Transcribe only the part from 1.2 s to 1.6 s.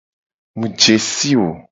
wo.